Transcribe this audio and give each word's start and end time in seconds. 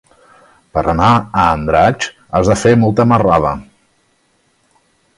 Per 0.77 0.83
anar 0.93 1.09
a 1.17 1.43
Andratx 1.57 2.09
has 2.39 2.51
de 2.53 2.57
fer 2.65 2.75
molta 2.87 3.09
marrada. 3.15 3.55